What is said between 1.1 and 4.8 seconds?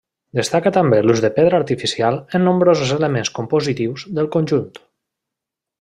de pedra artificial en nombrosos elements compositius del conjunt.